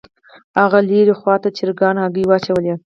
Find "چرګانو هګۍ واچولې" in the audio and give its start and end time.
1.57-2.73